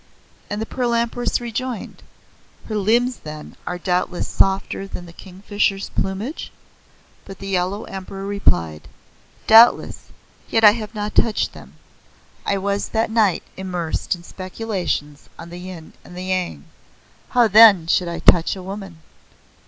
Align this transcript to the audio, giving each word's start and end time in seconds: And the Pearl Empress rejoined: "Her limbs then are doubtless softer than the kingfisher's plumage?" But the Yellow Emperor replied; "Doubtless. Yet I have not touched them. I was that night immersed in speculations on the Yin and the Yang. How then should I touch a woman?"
And 0.49 0.59
the 0.59 0.65
Pearl 0.65 0.95
Empress 0.95 1.39
rejoined: 1.39 2.01
"Her 2.65 2.75
limbs 2.75 3.17
then 3.17 3.55
are 3.67 3.77
doubtless 3.77 4.27
softer 4.27 4.87
than 4.87 5.05
the 5.05 5.13
kingfisher's 5.13 5.91
plumage?" 5.91 6.51
But 7.23 7.37
the 7.37 7.49
Yellow 7.49 7.83
Emperor 7.83 8.25
replied; 8.25 8.87
"Doubtless. 9.45 10.07
Yet 10.49 10.63
I 10.63 10.71
have 10.71 10.95
not 10.95 11.13
touched 11.13 11.53
them. 11.53 11.75
I 12.47 12.57
was 12.57 12.87
that 12.89 13.11
night 13.11 13.43
immersed 13.57 14.15
in 14.15 14.23
speculations 14.23 15.29
on 15.37 15.51
the 15.51 15.59
Yin 15.59 15.93
and 16.03 16.17
the 16.17 16.23
Yang. 16.23 16.65
How 17.29 17.47
then 17.47 17.85
should 17.85 18.07
I 18.07 18.17
touch 18.17 18.55
a 18.55 18.63
woman?" 18.63 19.03